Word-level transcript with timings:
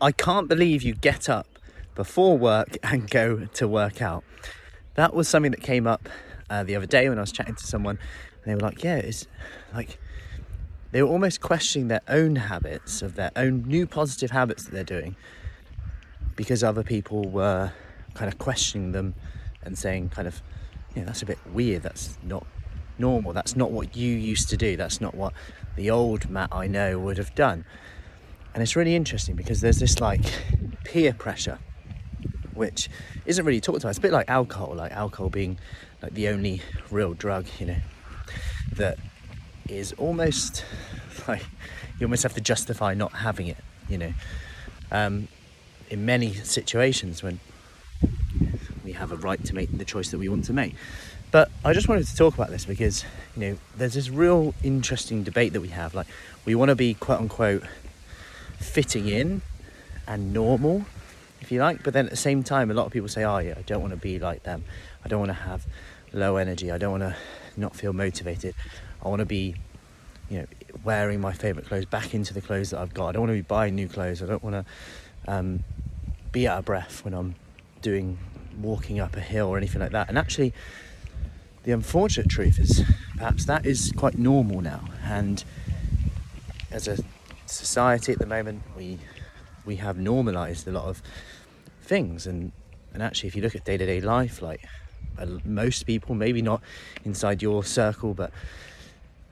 I 0.00 0.12
can't 0.12 0.48
believe 0.48 0.82
you 0.82 0.94
get 0.94 1.28
up 1.28 1.46
before 1.94 2.36
work 2.36 2.76
and 2.82 3.08
go 3.08 3.46
to 3.46 3.68
work 3.68 4.02
out. 4.02 4.24
That 4.94 5.14
was 5.14 5.28
something 5.28 5.52
that 5.52 5.62
came 5.62 5.86
up 5.86 6.08
uh, 6.50 6.62
the 6.64 6.76
other 6.76 6.86
day 6.86 7.08
when 7.08 7.18
I 7.18 7.22
was 7.22 7.32
chatting 7.32 7.54
to 7.54 7.66
someone, 7.66 7.98
and 8.42 8.44
they 8.44 8.54
were 8.54 8.60
like, 8.60 8.82
"Yeah, 8.82 8.96
it's 8.96 9.26
like." 9.74 9.98
They 10.92 11.02
were 11.02 11.08
almost 11.08 11.40
questioning 11.40 11.88
their 11.88 12.02
own 12.06 12.36
habits 12.36 13.02
of 13.02 13.16
their 13.16 13.32
own 13.34 13.64
new 13.66 13.84
positive 13.84 14.30
habits 14.30 14.62
that 14.62 14.70
they're 14.70 14.84
doing 14.84 15.16
because 16.36 16.62
other 16.62 16.84
people 16.84 17.28
were 17.28 17.72
kind 18.14 18.32
of 18.32 18.38
questioning 18.38 18.92
them 18.92 19.14
and 19.62 19.76
saying, 19.76 20.10
kind 20.10 20.28
of, 20.28 20.40
yeah, 20.94 21.04
that's 21.04 21.22
a 21.22 21.26
bit 21.26 21.38
weird. 21.52 21.82
That's 21.82 22.16
not 22.22 22.46
normal. 22.98 23.32
That's 23.32 23.56
not 23.56 23.72
what 23.72 23.96
you 23.96 24.16
used 24.16 24.48
to 24.50 24.56
do. 24.56 24.76
That's 24.76 25.00
not 25.00 25.14
what 25.14 25.32
the 25.76 25.90
old 25.90 26.30
Matt 26.30 26.50
I 26.52 26.66
know 26.66 26.98
would 27.00 27.18
have 27.18 27.34
done. 27.34 27.64
And 28.54 28.62
it's 28.62 28.76
really 28.76 28.94
interesting 28.94 29.34
because 29.34 29.60
there's 29.60 29.78
this 29.78 30.00
like 30.00 30.22
peer 30.84 31.12
pressure, 31.12 31.58
which 32.54 32.88
isn't 33.26 33.44
really 33.44 33.60
talked 33.60 33.80
about. 33.80 33.90
It's 33.90 33.98
a 33.98 34.02
bit 34.02 34.12
like 34.12 34.30
alcohol, 34.30 34.74
like 34.76 34.92
alcohol 34.92 35.28
being 35.28 35.58
like 36.00 36.14
the 36.14 36.28
only 36.28 36.62
real 36.90 37.14
drug, 37.14 37.46
you 37.58 37.66
know, 37.66 37.76
that 38.76 38.98
is 39.68 39.92
almost 39.94 40.64
like 41.28 41.44
you 41.98 42.06
almost 42.06 42.22
have 42.22 42.34
to 42.34 42.40
justify 42.40 42.94
not 42.94 43.12
having 43.12 43.48
it, 43.48 43.58
you 43.88 43.98
know. 43.98 44.12
Um, 44.92 45.28
in 45.90 46.06
many 46.06 46.32
situations 46.34 47.22
when 47.22 47.40
we 48.84 48.92
have 48.92 49.12
a 49.12 49.16
right 49.16 49.42
to 49.44 49.54
make 49.54 49.76
the 49.76 49.84
choice 49.84 50.10
that 50.10 50.18
we 50.18 50.28
want 50.28 50.44
to 50.44 50.52
make. 50.52 50.74
But 51.30 51.50
I 51.64 51.72
just 51.72 51.88
wanted 51.88 52.06
to 52.06 52.14
talk 52.14 52.34
about 52.34 52.50
this 52.50 52.64
because, 52.64 53.04
you 53.36 53.40
know, 53.40 53.58
there's 53.76 53.94
this 53.94 54.08
real 54.08 54.54
interesting 54.62 55.24
debate 55.24 55.52
that 55.54 55.60
we 55.60 55.68
have. 55.68 55.94
Like, 55.94 56.06
we 56.44 56.54
want 56.54 56.68
to 56.68 56.76
be 56.76 56.94
quote 56.94 57.20
unquote 57.20 57.64
fitting 58.58 59.08
in 59.08 59.42
and 60.06 60.32
normal, 60.32 60.84
if 61.40 61.52
you 61.52 61.60
like, 61.60 61.82
but 61.82 61.92
then 61.92 62.06
at 62.06 62.10
the 62.10 62.16
same 62.16 62.42
time, 62.42 62.70
a 62.70 62.74
lot 62.74 62.86
of 62.86 62.92
people 62.92 63.08
say, 63.08 63.24
oh, 63.24 63.38
yeah, 63.38 63.54
I 63.56 63.62
don't 63.62 63.80
want 63.80 63.92
to 63.92 63.98
be 63.98 64.18
like 64.18 64.42
them. 64.42 64.64
I 65.04 65.08
don't 65.08 65.20
want 65.20 65.30
to 65.30 65.34
have 65.34 65.66
low 66.12 66.36
energy. 66.36 66.70
I 66.70 66.78
don't 66.78 66.90
want 66.92 67.02
to 67.02 67.16
not 67.56 67.76
feel 67.76 67.92
motivated. 67.92 68.54
I 69.02 69.08
want 69.08 69.20
to 69.20 69.26
be, 69.26 69.54
you 70.30 70.38
know, 70.38 70.46
wearing 70.82 71.20
my 71.20 71.32
favorite 71.32 71.66
clothes 71.66 71.84
back 71.84 72.14
into 72.14 72.32
the 72.32 72.40
clothes 72.40 72.70
that 72.70 72.80
I've 72.80 72.94
got. 72.94 73.08
I 73.08 73.12
don't 73.12 73.22
want 73.22 73.30
to 73.30 73.36
be 73.36 73.42
buying 73.42 73.74
new 73.74 73.88
clothes. 73.88 74.22
I 74.22 74.26
don't 74.26 74.42
want 74.42 74.66
to 74.66 75.32
um, 75.32 75.64
be 76.32 76.48
out 76.48 76.58
of 76.58 76.64
breath 76.64 77.04
when 77.04 77.14
I'm 77.14 77.34
doing 77.82 78.18
walking 78.60 79.00
up 79.00 79.16
a 79.16 79.20
hill 79.20 79.48
or 79.48 79.58
anything 79.58 79.80
like 79.80 79.92
that. 79.92 80.08
And 80.08 80.16
actually, 80.16 80.52
the 81.64 81.72
unfortunate 81.72 82.28
truth 82.28 82.58
is 82.58 82.82
perhaps 83.16 83.44
that 83.46 83.66
is 83.66 83.92
quite 83.96 84.18
normal 84.18 84.60
now. 84.60 84.84
And 85.04 85.44
as 86.70 86.88
a 86.88 86.98
society 87.46 88.12
at 88.12 88.18
the 88.18 88.26
moment, 88.26 88.62
we 88.76 88.98
we 89.64 89.76
have 89.76 89.96
normalised 89.96 90.68
a 90.68 90.72
lot 90.72 90.84
of 90.84 91.02
things. 91.82 92.26
And 92.26 92.52
and 92.92 93.02
actually, 93.02 93.28
if 93.28 93.36
you 93.36 93.42
look 93.42 93.54
at 93.54 93.64
day 93.64 93.76
to 93.76 93.86
day 93.86 94.00
life, 94.00 94.42
like 94.42 94.66
uh, 95.18 95.26
most 95.44 95.86
people, 95.86 96.14
maybe 96.14 96.42
not 96.42 96.62
inside 97.04 97.42
your 97.42 97.64
circle, 97.64 98.14
but 98.14 98.30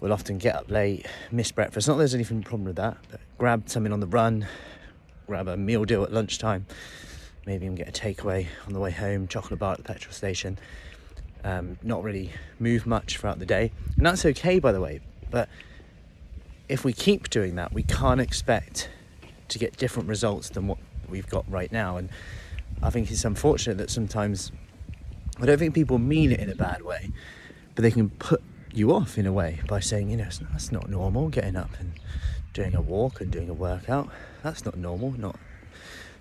will 0.00 0.12
often 0.12 0.38
get 0.38 0.54
up 0.54 0.70
late, 0.70 1.06
miss 1.32 1.50
breakfast. 1.50 1.88
Not 1.88 1.98
there's 1.98 2.14
anything 2.14 2.42
problem 2.42 2.64
with 2.64 2.76
that, 2.76 2.98
but 3.10 3.20
grab 3.36 3.68
something 3.68 3.92
on 3.92 4.00
the 4.00 4.06
run, 4.06 4.46
grab 5.26 5.48
a 5.48 5.56
meal 5.56 5.84
deal 5.84 6.04
at 6.04 6.12
lunchtime, 6.12 6.66
maybe 7.46 7.64
even 7.64 7.74
get 7.74 7.88
a 7.88 7.92
takeaway 7.92 8.46
on 8.66 8.72
the 8.72 8.80
way 8.80 8.92
home, 8.92 9.26
chocolate 9.26 9.58
bar 9.58 9.72
at 9.72 9.78
the 9.78 9.84
petrol 9.84 10.12
station 10.12 10.56
um, 11.44 11.78
not 11.82 12.02
really 12.02 12.32
move 12.58 12.86
much 12.86 13.18
throughout 13.18 13.38
the 13.38 13.46
day. 13.46 13.72
And 13.96 14.06
that's 14.06 14.24
okay, 14.26 14.58
by 14.58 14.72
the 14.72 14.80
way. 14.80 15.00
But 15.30 15.48
if 16.68 16.84
we 16.84 16.92
keep 16.92 17.30
doing 17.30 17.56
that, 17.56 17.72
we 17.72 17.82
can't 17.82 18.20
expect 18.20 18.90
to 19.48 19.58
get 19.58 19.76
different 19.76 20.08
results 20.08 20.50
than 20.50 20.66
what 20.66 20.78
we've 21.08 21.28
got 21.28 21.50
right 21.50 21.72
now. 21.72 21.96
And 21.96 22.10
I 22.82 22.90
think 22.90 23.10
it's 23.10 23.24
unfortunate 23.24 23.78
that 23.78 23.90
sometimes 23.90 24.52
I 25.40 25.46
don't 25.46 25.58
think 25.58 25.74
people 25.74 25.98
mean 25.98 26.32
it 26.32 26.40
in 26.40 26.50
a 26.50 26.54
bad 26.54 26.82
way, 26.82 27.10
but 27.74 27.82
they 27.82 27.90
can 27.90 28.10
put 28.10 28.42
you 28.72 28.92
off 28.92 29.16
in 29.16 29.26
a 29.26 29.32
way 29.32 29.60
by 29.66 29.80
saying, 29.80 30.10
you 30.10 30.16
know, 30.16 30.28
that's 30.52 30.70
not 30.70 30.88
normal 30.88 31.28
getting 31.28 31.56
up 31.56 31.70
and 31.78 31.92
doing 32.52 32.74
a 32.74 32.80
walk 32.80 33.20
and 33.20 33.30
doing 33.30 33.48
a 33.48 33.54
workout. 33.54 34.10
That's 34.42 34.64
not 34.64 34.76
normal. 34.76 35.12
Not 35.12 35.36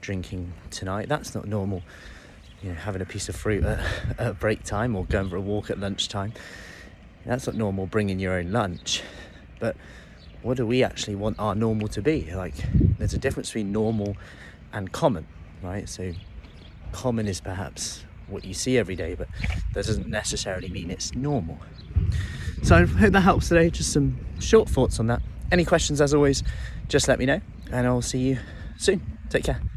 drinking 0.00 0.52
tonight. 0.70 1.08
That's 1.08 1.34
not 1.34 1.46
normal 1.46 1.82
you 2.62 2.70
know, 2.70 2.74
having 2.74 3.02
a 3.02 3.06
piece 3.06 3.28
of 3.28 3.36
fruit 3.36 3.64
at, 3.64 3.80
at 4.18 4.38
break 4.40 4.62
time 4.64 4.96
or 4.96 5.04
going 5.04 5.28
for 5.28 5.36
a 5.36 5.40
walk 5.40 5.70
at 5.70 5.78
lunchtime. 5.78 6.32
That's 7.24 7.46
not 7.46 7.56
normal 7.56 7.86
bringing 7.86 8.18
your 8.18 8.34
own 8.34 8.52
lunch. 8.52 9.02
But 9.60 9.76
what 10.42 10.56
do 10.56 10.66
we 10.66 10.82
actually 10.82 11.14
want 11.14 11.38
our 11.38 11.54
normal 11.54 11.88
to 11.88 12.02
be? 12.02 12.30
Like, 12.34 12.54
there's 12.98 13.14
a 13.14 13.18
difference 13.18 13.48
between 13.48 13.72
normal 13.72 14.16
and 14.72 14.92
common, 14.92 15.26
right? 15.62 15.88
So, 15.88 16.12
common 16.92 17.26
is 17.26 17.40
perhaps 17.40 18.04
what 18.28 18.44
you 18.44 18.54
see 18.54 18.78
every 18.78 18.96
day, 18.96 19.14
but 19.14 19.28
that 19.74 19.86
doesn't 19.86 20.08
necessarily 20.08 20.68
mean 20.68 20.90
it's 20.90 21.14
normal. 21.14 21.58
So, 22.62 22.76
I 22.76 22.84
hope 22.84 23.12
that 23.12 23.20
helps 23.20 23.48
today. 23.48 23.70
Just 23.70 23.92
some 23.92 24.18
short 24.38 24.68
thoughts 24.68 25.00
on 25.00 25.06
that. 25.08 25.22
Any 25.50 25.64
questions, 25.64 26.00
as 26.00 26.14
always, 26.14 26.42
just 26.88 27.08
let 27.08 27.18
me 27.18 27.26
know, 27.26 27.40
and 27.72 27.86
I'll 27.86 28.02
see 28.02 28.18
you 28.18 28.38
soon. 28.76 29.00
Take 29.30 29.44
care. 29.44 29.60